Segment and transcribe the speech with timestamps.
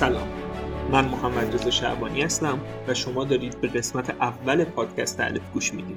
[0.00, 0.28] سلام.
[0.92, 5.96] من محمد رضا شعبانی هستم و شما دارید به قسمت اول پادکست الف گوش می‌دید.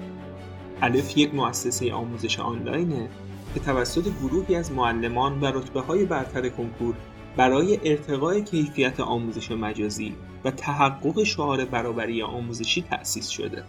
[0.82, 3.10] الف یک مؤسسه آموزش آنلاینه
[3.54, 6.96] که توسط گروهی از معلمان و رتبه های برتر کنکور
[7.38, 13.64] برای ارتقای کیفیت آموزش مجازی و تحقق شعار برابری آموزشی تأسیس شده.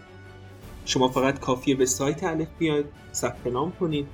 [0.84, 4.06] شما فقط کافیه به سایت الف بیاید ثبت نام کنید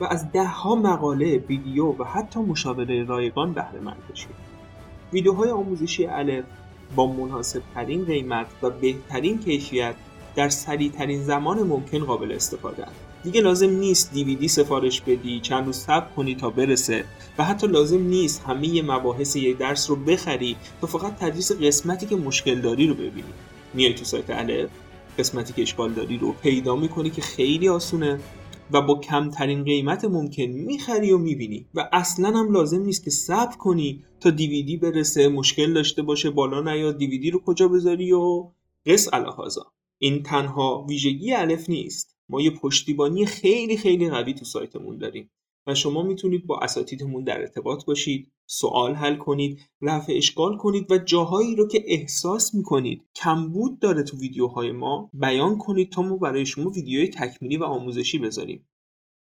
[0.00, 4.47] و از دهها مقاله ویدیو و حتی مشاوره رایگان بهره مند بشید.
[5.12, 6.44] ویدیوهای آموزشی الف
[6.96, 9.94] با مناسب ترین قیمت و بهترین کیفیت
[10.36, 12.94] در سریع ترین زمان ممکن قابل استفاده است.
[13.24, 17.04] دیگه لازم نیست دیویدی سفارش بدی چند روز صبر کنی تا برسه
[17.38, 22.16] و حتی لازم نیست همه مباحث یک درس رو بخری تا فقط تدریس قسمتی که
[22.16, 23.32] مشکل داری رو ببینی
[23.74, 24.70] میای تو سایت الف
[25.18, 28.20] قسمتی که اشکال داری رو پیدا می‌کنی که خیلی آسونه
[28.72, 31.66] و با کمترین قیمت ممکن می‌خری و می‌بینی.
[31.74, 36.74] و اصلا هم لازم نیست که صبر کنی تا دیویدی برسه مشکل داشته باشه بالا
[36.74, 38.50] نیاد دیویدی رو کجا بذاری و
[38.86, 42.16] قص الهازا این تنها ویژگی الف نیست.
[42.28, 45.30] ما یه پشتیبانی خیلی خیلی قوی تو سایتمون داریم.
[45.68, 50.98] و شما می‌تونید با اساتیدمون در ارتباط باشید سوال حل کنید رفع اشکال کنید و
[50.98, 56.46] جاهایی رو که احساس می‌کنید کمبود داره تو ویدیوهای ما بیان کنید تا ما برای
[56.46, 58.68] شما ویدیوهای تکمیلی و آموزشی بذاریم.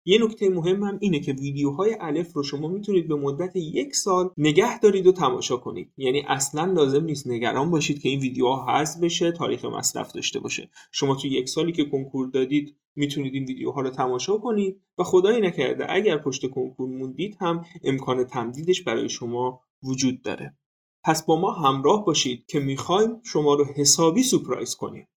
[0.04, 4.30] یه نکته مهم هم اینه که ویدیوهای الف رو شما می‌تونید به مدت یک سال
[4.36, 5.92] نگه دارید و تماشا کنید.
[5.96, 10.70] یعنی اصلا لازم نیست نگران باشید که این ویدیوها حذف بشه تاریخ مصرف داشته باشه.
[10.92, 15.40] شما تو یک سالی که کنکور دادید می‌تونید این ویدیوها رو تماشا کنید و خدایی
[15.40, 20.56] نکرده اگر پشت کنکور موندید هم امکان تمدیدش برای شما وجود داره.
[21.04, 25.08] پس با ما همراه باشید که می‌خوایم شما رو حسابی سپرایز کنیم.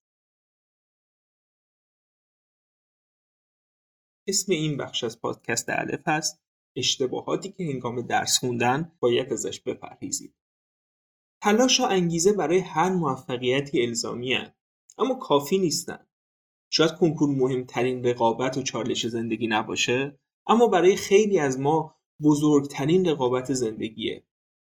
[4.28, 6.42] اسم این بخش از پادکست الف هست.
[6.76, 10.34] اشتباهاتی که هنگام درس خوندن باید ازش بپرهیزید.
[11.42, 14.54] تلاش و انگیزه برای هر موفقیتی الزامی هن.
[14.98, 16.08] اما کافی نیستن.
[16.70, 23.54] شاید کنکور مهمترین رقابت و چالش زندگی نباشه اما برای خیلی از ما بزرگترین رقابت
[23.54, 24.24] زندگیه.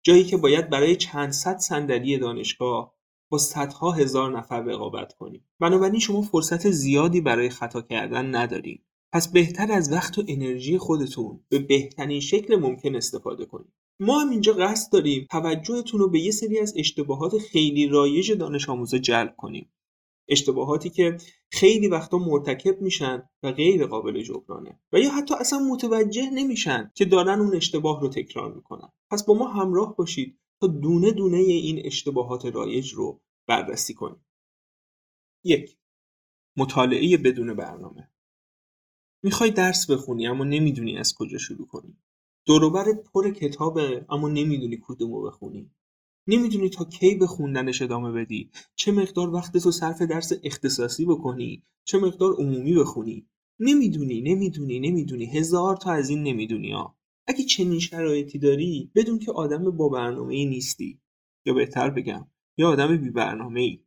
[0.02, 2.94] جایی که باید برای چند صد صندلی دانشگاه
[3.30, 5.44] با صدها هزار نفر رقابت کنیم.
[5.60, 8.87] بنابراین شما فرصت زیادی برای خطا کردن ندارید.
[9.12, 13.72] پس بهتر از وقت و انرژی خودتون به بهترین شکل ممکن استفاده کنید.
[14.00, 18.68] ما هم اینجا قصد داریم توجهتون رو به یه سری از اشتباهات خیلی رایج دانش
[18.68, 19.72] آموزا جلب کنیم.
[20.28, 21.16] اشتباهاتی که
[21.50, 27.04] خیلی وقتا مرتکب میشن و غیر قابل جبرانه و یا حتی اصلا متوجه نمیشن که
[27.04, 28.88] دارن اون اشتباه رو تکرار می‌کنن.
[29.10, 34.26] پس با ما همراه باشید تا دونه دونه این اشتباهات رایج رو بررسی کنیم.
[35.44, 35.76] یک
[36.56, 38.10] مطالعه بدون برنامه.
[39.22, 41.96] می‌خوای درس بخونی اما نمی‌دونی از کجا شروع کنی.
[42.46, 45.70] دوروبرت پر کتابه اما نمی‌دونی کدومو بخونی.
[46.26, 48.50] نمی‌دونی تا کی به خوندنش ادامه بدی.
[48.74, 51.62] چه مقدار وقت تو صرف درس اختصاصی بکنی.
[51.84, 53.26] چه مقدار عمومی بخونی.
[53.60, 55.26] نمی‌دونی نمی‌دونی نمی‌دونی.
[55.26, 56.96] هزار تا از این نمی‌دونی ها.
[57.26, 61.00] اگه چنین شرایطی داری بدون که آدم با برنامه نیستی.
[61.46, 62.26] یا بهتر بگم
[62.58, 63.80] یا آدم بی برنامه ای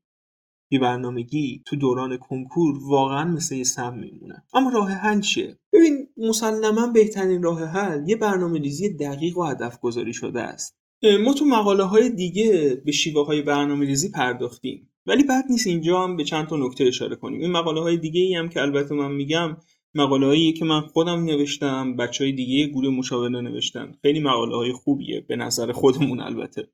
[0.80, 4.44] برنامگی تو دوران کنکور واقعا مثل یه سم میمونه.
[4.54, 9.80] اما راه حل چیه؟ ببین مسلما بهترین راه حل یه برنامه ریزی دقیق و هدف
[9.80, 10.78] گذاری شده است.
[11.24, 14.88] ما تو مقاله های دیگه به شیوه های برنامه ریزی پرداختیم.
[15.06, 17.42] ولی بعد نیست اینجا هم به چند تا نکته اشاره کنیم.
[17.42, 19.58] این مقاله های دیگه ای هم که البته من میگم
[19.96, 23.96] مقاله هایی که من خودم نوشتم بچه های دیگه گروه مشاوره نوشتن.
[24.02, 26.68] خیلی مقاله های خوبیه به نظر خودمون البته.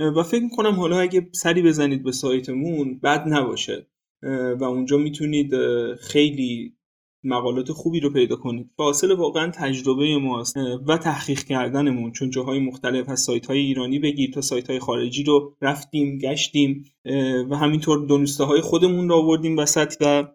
[0.00, 3.86] و فکر می‌کنم حالا اگه سری بزنید به سایتمون بد نباشه
[4.60, 5.50] و اونجا می‌تونید
[6.00, 6.76] خیلی
[7.24, 8.70] مقالات خوبی رو پیدا کنید.
[8.76, 10.56] فاصل واقعا تجربه ماست
[10.86, 12.12] و تحقیق کردنمون.
[12.12, 16.84] چون جاهای مختلف از سایت های ایرانی بگیر تا سایت های خارجی رو رفتیم گشتیم
[17.50, 20.28] و همینطور دونسته های خودمون رو آوردیم وسط و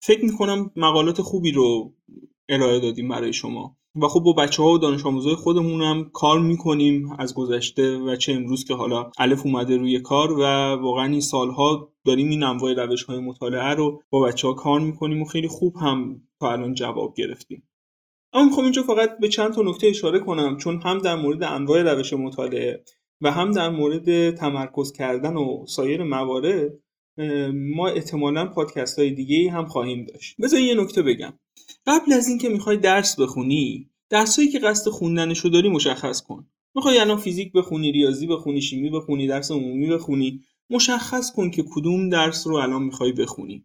[0.00, 1.94] فکر می‌کنم مقالات خوبی رو
[2.48, 3.79] ارائه دادیم برای شما.
[3.96, 8.16] و خب با بچه ها و دانش آموزای خودمون هم کار می‌کنیم از گذشته و
[8.16, 10.42] چه امروز که حالا الف اومده روی کار و
[10.82, 15.22] واقعا این سالها داریم این انواع روش های مطالعه رو با بچه ها کار می‌کنیم
[15.22, 17.68] و خیلی خوب هم تا الان جواب گرفتیم.
[18.32, 21.82] اما می‌خوام اینجا فقط به چند تا نکته اشاره کنم چون هم در مورد انواع
[21.82, 22.84] روش مطالعه
[23.20, 26.72] و هم در مورد تمرکز کردن و سایر موارد
[27.52, 30.36] ما احتمالا پادکست های دیگه هم خواهیم داشت.
[30.42, 31.32] بذار یه نکته بگم.
[31.86, 36.46] قبل از اینکه می‌خوای درس بخونی درسایی که قصد خوندنشو داری مشخص کن.
[36.74, 40.40] می‌خوای الان فیزیک بخونی ریاضی بخونی شیمی بخونی درس عمومی بخونی
[40.70, 43.64] مشخص کن که کدوم درس رو الان می‌خوای بخونی.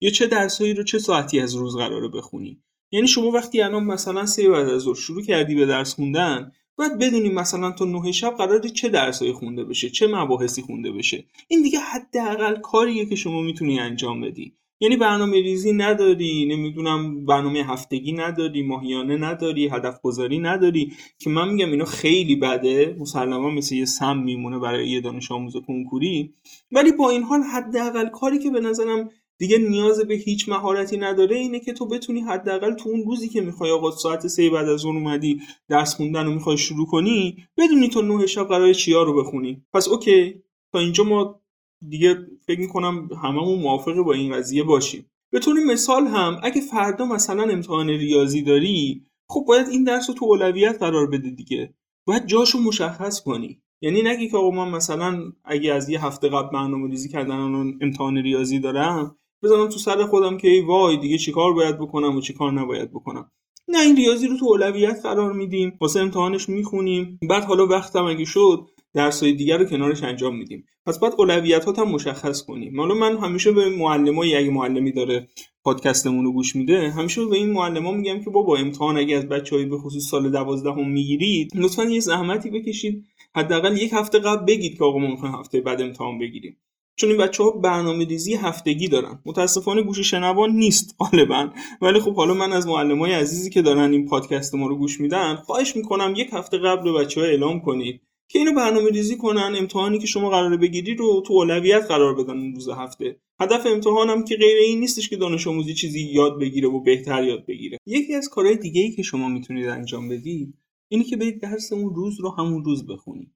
[0.00, 2.62] یا چه درسایی رو چه ساعتی از روز قراره بخونی.
[2.92, 6.98] یعنی شما وقتی الان مثلا سه بعد از ظهر شروع کردی به درس خوندن باید
[6.98, 11.24] بدونیم مثلا تو نه شب قراره چه درسایی خونده بشه چه مباحثی خونده بشه.
[11.48, 14.52] این دیگه حداقل کاریه که شما می‌تونی انجام بدی.
[14.80, 20.92] یعنی برنامه ریزی نداری نمی‌دونم برنامه هفتگی نداری ماهیانه نداری هدف گذاری نداری.
[21.18, 25.56] که من میگم اینا خیلی بده مسلما مثل یه سم میمونه برای یه دانش آموز
[25.66, 26.34] کنکوری.
[26.72, 29.10] ولی با این حال حداقل کاری که به نظرم
[29.42, 33.40] دیگه نیاز به هیچ مهارتی نداره اینه که تو بتونی حداقل تو اون روزی که
[33.40, 37.88] می‌خوای آقا ساعت سه بعد از اون اومدی درس خوندن رو می‌خوای شروع کنی بدونی
[37.88, 39.62] تو نه شب قرار چیا رو بخونی.
[39.74, 40.42] پس اوکی
[40.72, 41.40] تا اینجا ما
[41.88, 45.10] دیگه فکر می‌کنم هممون موافق با این قضیه باشیم.
[45.32, 50.14] به طور مثال هم اگه فردا مثلا امتحان ریاضی داری خب باید این درس رو
[50.14, 51.74] تو اولویت قرار بده دیگه.
[52.06, 53.62] باید جاشو مشخص کنی.
[53.80, 57.32] یعنی نگی که آقا من مثلا اگه از یه هفته قبل برنامه ریزی کردن
[57.80, 62.20] امتحان ریاضی دارم بزنم تو سر خودم که ای وای دیگه چیکار باید بکنم و
[62.20, 63.30] چیکار نباید بکنم.
[63.68, 68.24] نه این ریاضی رو تو اولویت قرار میدیم واسه امتحانش می‌خونیم بعد حالا وقتم اگه
[68.24, 70.64] شد درسای دیگر رو کنارش انجام میدیم.
[70.86, 72.80] پس باید اولویتات هم مشخص کنیم.
[72.80, 75.28] حالا من همیشه به معلمایی اگه معلمی داره
[75.64, 79.64] پادکستمون رو گوش میده همیشه به این معلما میگم که بابا امتحان اگه از بچه‌ای
[79.64, 83.04] به خصوص سال دوازدهم می‌گیرید لطفا یه زحمتی بکشید
[83.36, 86.56] حداقل یک هفته قبل بگید که آقا ما می‌خوایم هفته بعد امتحان بگیریم.
[86.96, 89.22] چون این بچه ها برنامه ریزی هفتگی دارن.
[89.26, 91.50] متاسفانه گوش شنوان نیست غالبا.
[91.80, 95.00] ولی خب حالا من از معلم های عزیزی که دارن این پادکست ما رو گوش
[95.00, 99.16] میدن خواهش می‌کنم یک هفته قبل به بچه ها اعلام کنید که اینو برنامه ریزی
[99.16, 103.16] کنن امتحانی که شما قراره بگیری رو تو اولویت قرار بدن این روز هفته.
[103.40, 107.46] هدف امتحانم که غیر این نیستش که دانش آموزی چیزی یاد بگیره و بهتر یاد
[107.46, 107.78] بگیره.
[107.86, 110.54] یکی از کارهای دیگه ای که شما می‌تونید انجام بدید
[110.88, 113.30] اینی که برید درس اون روز رو همون روز بخونید.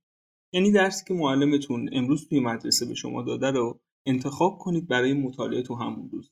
[0.53, 5.63] یعنی درسی که معلمتون امروز توی مدرسه به شما داده رو انتخاب کنید برای مطالعه
[5.63, 6.31] تو همون روز.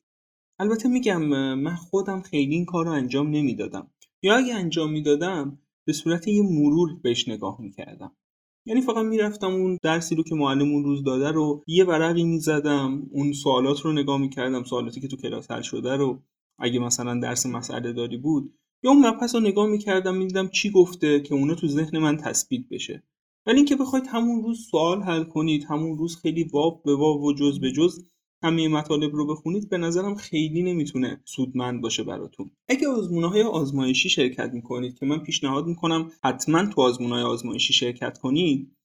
[0.59, 1.23] البته میگم
[1.55, 3.91] من خودم خیلی این کار رو انجام نمی‌دادم.
[4.23, 8.17] یا اگه انجام می‌دادم به صورت یه مرور بهش نگاه می‌کردم.
[8.67, 13.03] یعنی فقط می‌رفتم اون درسی رو که معلم اون روز داده رو یه ورقی می‌زدم
[13.11, 16.23] اون سوالات رو نگاه می‌کردم سوالاتی که تو کلاس حل شده رو
[16.59, 18.55] اگه مثلا درس مسئله داری بود.
[18.83, 22.69] یا اون مبحث رو نگاه می‌کردم می‌دیدم چی گفته که اونا تو ذهن من تثبیت
[22.71, 23.03] بشه.
[23.47, 27.33] ولی اینکه بخواید همون روز سوال حل کنید همون روز خیلی واب به واب و
[27.33, 28.05] جز به جز
[28.43, 32.51] همه مطالب رو بخونید به نظرم خیلی نمی‌تونه سودمند باشه براتون.
[32.69, 37.73] اگه آزمونه های آزمایشی شرکت می‌کنید که من پیشنهاد می‌کنم حتما تو آزمون های آزمایشی
[37.73, 38.77] شرکت کنید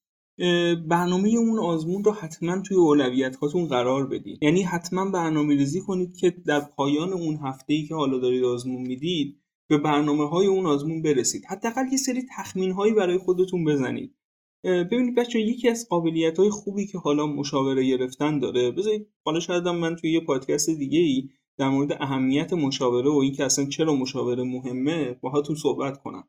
[0.88, 4.44] برنامه اون آزمون رو حتما توی اولویت هاتون قرار بدید.
[4.44, 8.82] یعنی حتما برنامه ریزی کنید که در پایان اون هفته ای که حالا دارید آزمون
[8.82, 11.44] می‌دید به برنامه های اون آزمون برسید.
[11.50, 14.16] حداقل یه سری تخمین هایی برای خودتون بزنید.
[14.64, 19.68] ببینید بچه یکی از قابلیت های خوبی که حالا مشاوره گرفتن داره بذارید حالا شاید
[19.68, 24.44] من توی یه پادکست دیگه ای در مورد اهمیت مشاوره و اینکه اصلا چرا مشاوره
[24.44, 26.28] مهمه باهاتون صحبت کنم.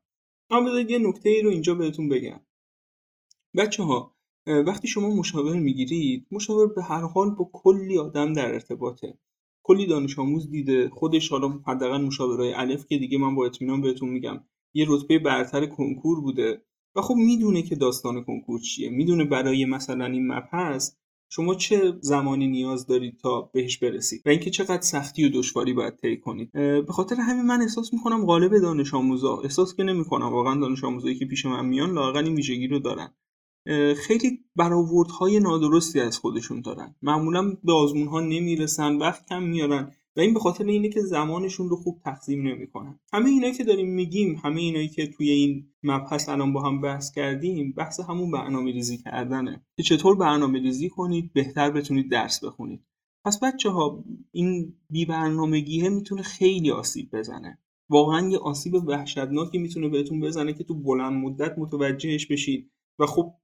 [0.50, 2.40] اما بذارید یه نکته ای رو اینجا بهتون بگم.
[3.56, 4.16] بچه ها
[4.46, 9.18] وقتی شما مشاور می‌گیرید مشاور به هر حال با کلی آدم در ارتباطه.
[9.62, 14.08] کلی دانش آموز دیده خودش حالا حداقل مشاورای الف که دیگه من با اطمینان بهتون
[14.08, 14.44] میگم
[14.74, 16.62] یه رتبه برتر کنکور بوده.
[16.96, 18.90] و خب می‌دونه که داستان کنکور چیه.
[18.90, 20.92] می‌دونه برای مثلا این مبحث
[21.32, 25.96] شما چه زمانی نیاز دارید تا بهش برسید و اینکه چقدر سختی و دشواری باید
[25.96, 26.52] طی کنید.
[26.52, 31.18] به خاطر همین من احساس می‌کنم غالب دانش آموزا احساس که نمی‌کنم واقعا دانش آموزایی
[31.18, 33.14] که پیش من میان لاقل این ویژگی رو دارن.
[33.96, 36.94] خیلی برآوردهای نادرستی از خودشون دارن.
[37.02, 41.68] معمولا به آزمون ها نمی‌رسن وقت کم میارن و این به خاطر اینه که زمانشون
[41.68, 43.00] رو خوب تقسیم نمی‌کنن.
[43.12, 47.12] همه اینایی که داریم میگیم همه اینایی که توی این مبحث الان با هم بحث
[47.12, 49.66] کردیم بحث همون برنامه ریزی کردنه.
[49.76, 52.84] که چطور برنامه ریزی کنید بهتر بتونید درس بخونید.
[53.24, 57.58] پس بچه ها این بی برنامگیه می‌تونه خیلی آسیب بزنه.
[57.90, 63.34] واقعا یه آسیب وحشتناکی می‌تونه بهتون بزنه که تو بلند مدت متوجهش بشید و خب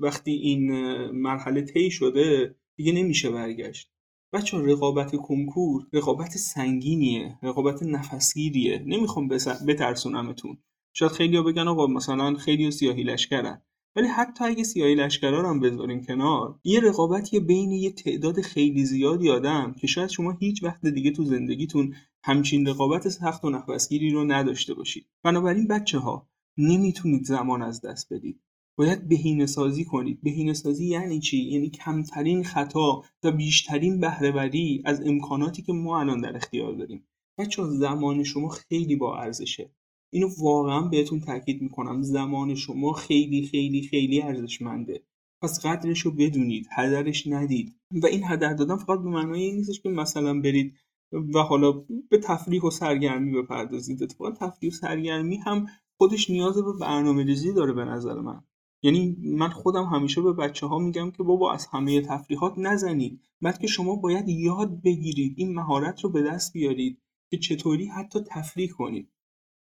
[0.00, 0.72] وقتی این
[1.10, 3.95] مرحله طی شده دیگه نمیشه برگشت.
[4.32, 8.82] بچه رقابت کنکور رقابت سنگینیه رقابت نفسگیریه.
[8.86, 9.28] نمی‌خوام
[9.68, 10.58] بترسونمتون
[10.92, 13.62] شاید خیلی ها بگن آقا مثلا خیلی سیاهی لشکرن.
[13.96, 19.30] ولی حتی اگه سیاهی لشکرا هم بذاریم کنار یه رقابتی بین یه تعداد خیلی زیادی
[19.30, 24.24] آدم که شاید شما هیچ وقت دیگه تو زندگیتون همچین رقابت سخت و نفسگیری رو
[24.24, 25.06] نداشته باشید.
[25.24, 26.28] بنابراین بچه ها
[26.58, 28.40] نمی‌تونید زمان از دست بدید.
[28.78, 30.22] باید بهینه سازی کنید.
[30.22, 36.20] بهینه سازی یعنی چی؟ یعنی کمترین خطا و بیشترین بهرهوری از امکاناتی که ما الان
[36.20, 37.06] در اختیار داریم.
[37.38, 39.70] بچه زمان شما خیلی با ارزشه
[40.12, 42.02] اینو واقعا بهتون تاکید می‌کنم.
[42.02, 45.02] زمان شما خیلی خیلی خیلی ارزشمنده.
[45.42, 47.76] پس قدرش رو بدونید هدرش ندید.
[47.90, 50.74] و این هدر دادن فقط به معنای این نیستش که مثلا برید
[51.12, 51.72] و حالا
[52.10, 54.02] به تفریح و سرگرمی بپردازید.
[54.02, 55.66] اتفاقا تفریح و سرگرمی هم
[55.98, 58.44] خودش نیاز به برنامه ریزی داره به نظر من.
[58.82, 63.66] یعنی من خودم همیشه به بچه ها میگم که بابا از همه تفریحات نزنید بلکه
[63.66, 69.12] شما باید یاد بگیرید این مهارت رو به دست بیارید که چطوری حتی تفریح کنید.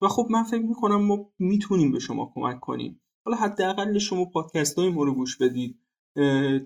[0.02, 3.00] و خب من فکر می‌کنم ما می‌تونیم به شما کمک کنیم.
[3.24, 5.78] حالا حداقل شما پادکست های ما رو گوش بدید.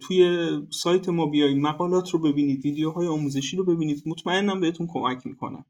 [0.00, 4.02] توی سایت ما بیایید مقالات رو ببینید ویدیوهای آموزشی رو ببینید.
[4.06, 5.64] مطمئنم بهتون کمک می‌کنم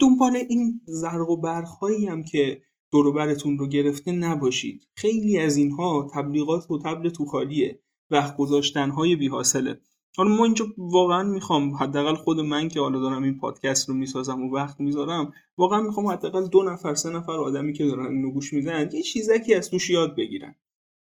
[0.00, 4.86] دنبال این زرق و برخهایی هم که دوروبرتون رو گرفته نباشید.
[4.94, 7.80] خیلی از اینها تبلیغات و تبل تو خالیه.
[8.10, 9.80] وقت گذاشتن های بی حاصله
[10.16, 14.42] حالا ما اینجا واقعا می‌خوام حداقل خود من که حالا دارم این پادکست رو می‌سازم
[14.42, 18.52] و وقت می‌ذارم واقعا می‌خوام حداقل دو نفر سه نفر آدمی که دارن اینو گوش
[18.52, 20.54] میدن یه چیزکی از توش یاد بگیرن.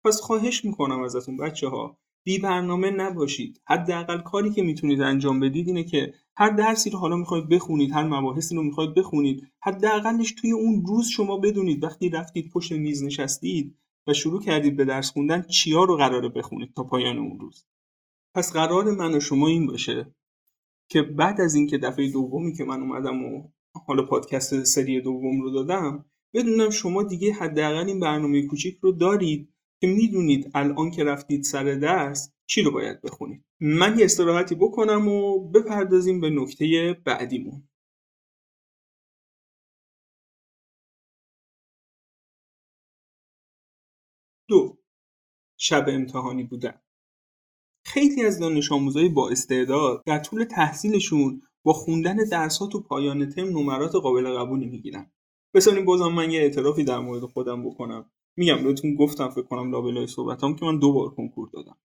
[0.05, 1.97] پس خواهش می‌کنم ازتون بچه ها
[2.29, 3.61] بی برنامه نباشید.
[3.67, 8.03] حداقل کاری که می‌تونید انجام بدید اینه که هر درسی رو حالا می‌خواید بخونید هر
[8.03, 13.75] مباحثی رو می‌خواید بخونید حداقلش توی اون روز شما بدونید وقتی رفتید پشت میز نشستید
[14.07, 17.65] و شروع کردید به درس خوندن چیا رو قراره بخونید تا پایان اون روز.
[18.35, 20.15] پس قرار من و شما این باشه
[20.89, 23.43] که بعد از اینکه دفعه دومی که من اومدم و
[23.87, 29.53] حالا پادکست سری دوم رو دادم بدونم شما دیگه حداقل این برنامه کوچیک رو دارید
[29.81, 33.45] که می‌دونید الان که رفتید سر درس چی رو باید بخونید.
[33.59, 37.69] من یه استراحتی بکنم و بپردازیم به نکته بعدیمون.
[44.47, 44.77] دو
[45.57, 46.81] شب امتحانی بودن.
[47.85, 53.47] خیلی از دانش آموزای با استعداد در طول تحصیلشون با خوندن درس تو پایان ترم
[53.57, 55.11] نمرات قابل قبولی می‌گیرن.
[55.53, 58.11] بسانیم بازم من یه اعترافی در مورد خودم بکنم.
[58.39, 61.77] میگم بهتون گفتم فکر کنم لابلای صحبتام که من دو بار کنکور دادم.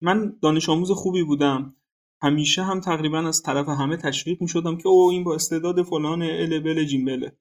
[0.00, 1.76] من دانش آموز خوبی بودم.
[2.22, 6.22] همیشه هم تقریبا از طرف همه تشویق می شدم که او این با استعداد فلان
[6.22, 7.32] ال بل جیمبله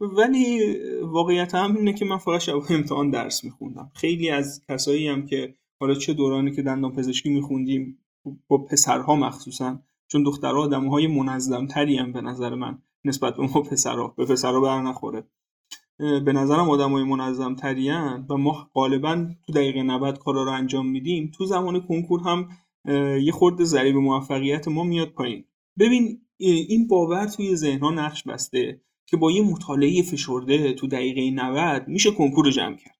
[0.00, 3.90] ولی واقعیت هم اینه که من فقط شب امتحان درس میخوندم.
[3.94, 7.98] خیلی از کسایی هم که حالا چه دورانی که دندان پزشکی میخوندیم
[8.48, 9.78] با پسرها مخصوصا
[10.08, 14.24] چون دخترها آدم های منظم تری هم به نظر من نسبت به ما پسرها به
[14.24, 15.24] پسرها بر نخوره.
[15.98, 20.86] به نظرم آدم های منظم تریان و ما غالبا تو دقیقه 90 کارا رو انجام
[20.86, 22.48] میدیم تو زمان کنکور هم
[23.18, 25.44] یه خورده ضریب موفقیت ما میاد پایین.
[25.78, 31.88] ببین این باور توی ذهنها نقش بسته که با یه مطالعه فشرده تو دقیقه 90
[31.88, 32.98] میشه کنکور رو جمع کرد.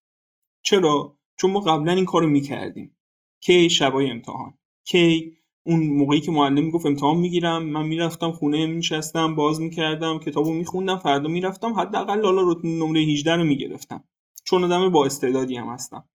[0.62, 2.96] چرا؟ چون ما قبلا این کارو می‌کردیم.
[3.40, 4.54] کی؟ شبای امتحان.
[4.84, 10.52] کی؟ اون موقعی که معلم می‌گفت امتحان می‌گیرم من می‌رفتم خونه میشستم باز می‌کردم کتابو
[10.52, 14.04] میخوندم فردا می‌رفتم حداقل لالا رو نمره 18 رو می‌گرفتم.
[14.44, 16.08] چون آدم با استعدادی هم هستم.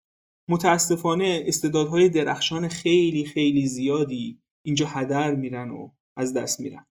[0.49, 6.85] متاسفانه استعدادهای درخشان خیلی خیلی زیادی اینجا هدر میرن و از دست میرن.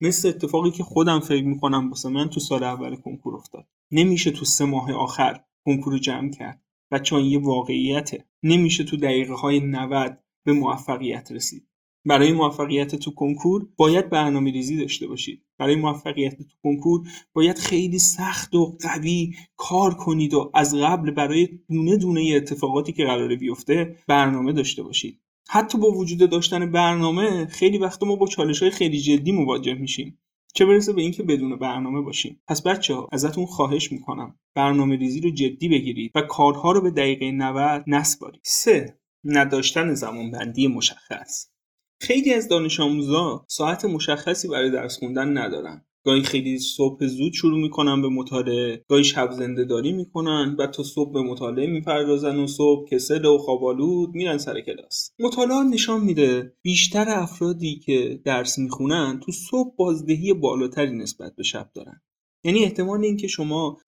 [0.00, 3.66] مثل اتفاقی که خودم فکر می‌کنم واسه من تو سال اول کنکور افتاد.
[3.92, 6.62] نمیشه تو سه ماه آخر کنکور جمع کرد.
[6.92, 8.24] بچه یه واقعیته.
[8.42, 11.68] نمیشه تو دقیقه های 90 به موفقیت رسید.
[12.06, 15.42] برای موفقیت تو کنکور باید برنامه ریزی داشته باشید.
[15.58, 21.48] برای موفقیت تو کنکور باید خیلی سخت و قوی کار کنید و از قبل برای
[21.68, 25.20] دونه دونه اتفاقاتی که قراره بیفته برنامه داشته باشید.
[25.48, 30.18] حتی با وجود داشتن برنامه خیلی وقت ما با چالش های خیلی جدی مواجه میشیم.
[30.54, 32.40] چه برسه به اینکه بدون برنامه باشیم.
[32.48, 36.90] پس بچه ها ازتون خواهش می‌کنم برنامه ریزی رو جدی بگیرید و کارها رو به
[36.90, 38.40] دقیقه 90 نسپارید.
[38.44, 41.55] سه نداشتن زمانبندی مشخص.
[42.00, 45.82] خیلی از دانش آموزا ساعت مشخصی برای درس خوندن ندارن.
[46.04, 50.82] گاهی خیلی صبح زود شروع می‌کنن به مطالعه گاهی شب زنده داری می‌کنن و تا
[50.82, 55.10] صبح به مطالعه می‌پردازن و صبح کسل و خوابالود میرن سر کلاس.
[55.18, 61.70] مطالعه نشان میده بیشتر افرادی که درس می‌خونن تو صبح بازدهی بالاتری نسبت به شب
[61.74, 62.00] دارن.
[62.44, 63.78] یعنی احتمال اینکه شما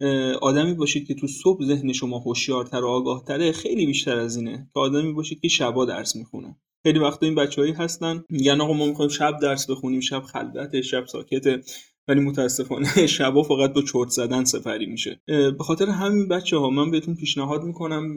[0.40, 4.80] آدمی باشید که تو صبح ذهن شما هوشیارتر و آگاهتره خیلی بیشتر از اینه که
[4.80, 6.56] آدمی باشید که شبا درس می‌خونه.
[6.88, 11.06] خیلی وقتا این بچههایی هستن میگن آقا ما می‌خوایم شب درس بخونیم شب خلوت شب
[11.06, 11.60] ساکته
[12.08, 15.20] ولی متاسفانه شبا فقط با چرت زدن سفری میشه.
[15.26, 18.16] به خاطر همین بچه ها من بهتون پیشنهاد می‌کنم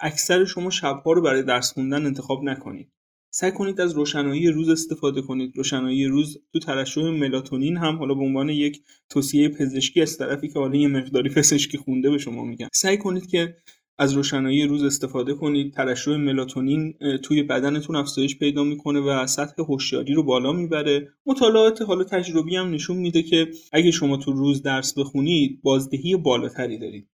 [0.00, 2.88] اکثر شما شبها رو برای درس خوندن انتخاب نکنید.
[3.30, 5.56] سعی کنید از روشنایی روز استفاده کنید.
[5.56, 10.58] روشنایی روز تو ترشح ملاتونین هم حالا به عنوان یک توصیه پزشکی از طرفی که
[10.58, 13.56] حالا یه مقداری پزشکی خونده به شما میگم سعی کنید که
[13.98, 15.72] از روشنایی روز استفاده کنید.
[15.72, 21.08] ترشح ملاتونین توی بدنتون افزایش پیدا می‌کنه و سطح هوشیاری رو بالا می‌بره.
[21.26, 26.78] مطالعات حالا تجربی هم نشون میده که اگه شما تو روز درس بخونید بازدهی بالاتری
[26.78, 27.08] دارید.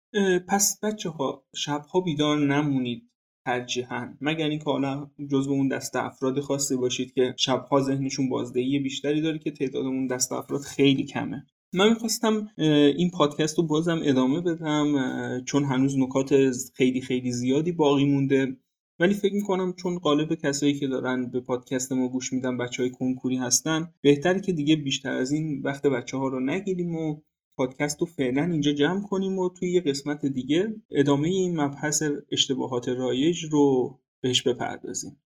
[0.49, 3.09] پس بچه ها شبها بیدار نمونید
[3.47, 4.15] ترجیحاً.
[4.21, 9.39] مگر اینکه حالا جزو اون دست افراد خاصی باشید که شبها ذهنشون بازدهی بیشتری داره
[9.39, 11.47] که تعداد اون دست افراد خیلی کمه.
[11.75, 12.49] من می‌خواستم
[12.97, 18.57] این پادکست رو بازم ادامه بدم چون هنوز نکات خیلی خیلی زیادی باقی مونده.
[18.99, 22.91] ولی فکر می‌کنم چون قالب کسایی که دارن به پادکست ما گوش میدن بچه های
[22.91, 27.21] کنکوری هستن بهتره که دیگه بیشتر از این وقت بچه ها رو نگیریم و
[27.57, 32.03] پادکست رو فعلا اینجا جمع کنیم و توی یه قسمت دیگه ادامه این مبحث
[32.33, 35.17] اشتباهات رایج رو بهش بپردازیم.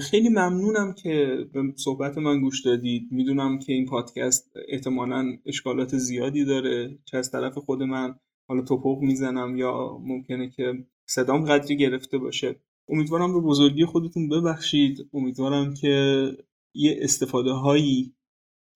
[0.00, 3.08] خیلی ممنونم که به صحبت من گوش دادید.
[3.10, 6.98] می‌دونم که این پادکست احتمالا اشکالات زیادی داره.
[7.04, 8.14] چه از طرف خود من
[8.48, 12.56] حالا توپق می‌زنم یا ممکنه که صدام قدری گرفته باشه.
[12.88, 15.08] امیدوارم به بزرگی خودتون ببخشید.
[15.12, 16.26] امیدوارم که
[16.74, 18.14] یه استفاده هایی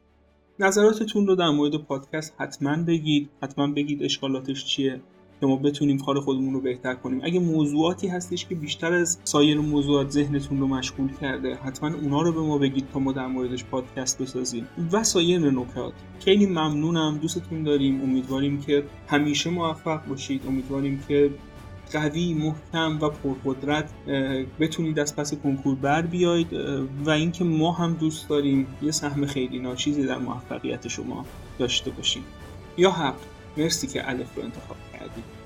[0.59, 3.29] نظراتتون رو در مورد پادکست حتما بگید.
[3.43, 5.01] حتما بگید اشکالاتش چیه.
[5.43, 7.21] که ما بتونیم کار خودمون رو بهتر کنیم.
[7.23, 12.31] اگه موضوعاتی هستش که بیشتر از سایر موضوعات ذهنتون رو مشغول کرده حتما اونا رو
[12.31, 14.67] به ما بگید تا ما در موردش پادکست بسازیم.
[14.91, 15.93] و سایر نکات.
[16.19, 17.19] خیلی ممنونم.
[17.21, 18.01] دوستتون داریم.
[18.01, 20.41] امیدواریم که همیشه موفق باشید.
[20.47, 21.31] امیدواریم که
[21.93, 23.89] قوی محکم و پرقدرت
[24.59, 26.53] بتونید از پس کنکور بر بیاید
[27.05, 31.25] و اینکه ما هم دوست داریم یه سهم خیلی ناچیزی در موفقیت شما
[31.59, 32.23] داشته باشیم.
[32.77, 33.15] یا حق
[33.57, 35.42] مرسی که الف رو انتخاب کردید.